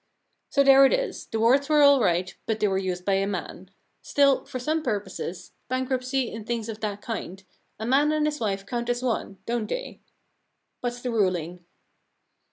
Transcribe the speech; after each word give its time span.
* 0.27 0.49
So 0.49 0.63
there 0.63 0.83
it 0.87 0.93
is— 0.93 1.27
the 1.31 1.39
words 1.39 1.69
were 1.69 1.83
all 1.83 1.99
right, 2.01 2.35
but 2.47 2.59
they 2.59 2.67
were 2.67 2.79
used 2.79 3.05
by 3.05 3.13
a 3.21 3.27
man. 3.27 3.69
Still, 4.01 4.45
for 4.45 4.57
some 4.57 4.81
purposes— 4.81 5.51
bankruptcy 5.69 6.33
and 6.33 6.43
things 6.43 6.67
of 6.69 6.79
that 6.79 7.03
kind— 7.03 7.43
a 7.79 7.85
man 7.85 8.11
and 8.11 8.25
his 8.25 8.39
wife 8.39 8.65
count 8.65 8.89
as 8.89 9.03
one, 9.03 9.37
don't 9.45 9.69
they? 9.69 9.99
What's 10.79 11.01
the 11.03 11.11
ruling 11.11 11.63